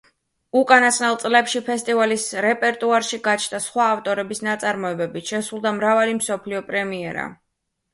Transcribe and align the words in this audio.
უკანასკნელ 0.61 1.17
წლებში 1.23 1.61
ფესტივალის 1.67 2.25
რეპერტუარში 2.47 3.21
გაჩნდა 3.29 3.63
სხვა 3.69 3.89
ავტორების 3.93 4.45
ნაწარმოებებიც, 4.51 5.35
შესრულდა 5.37 5.79
მრავალი 5.81 6.23
მსოფლიო 6.23 6.69
პრემიერა. 6.73 7.33